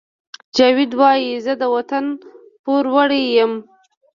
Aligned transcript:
جاوید 0.55 0.91
وایی 0.99 1.29
زه 1.45 1.53
د 1.61 1.63
وطن 1.75 2.05
پوروړی 2.63 3.23
یم 3.37 3.53